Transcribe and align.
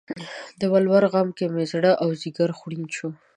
د 0.59 0.61
ولور 0.73 1.03
غم 1.13 1.27
کې 1.37 1.45
مې 1.53 1.63
زړه 1.73 1.91
او 2.03 2.09
ځیګر 2.21 2.49
خوړین 2.57 2.85
شو 2.95 3.09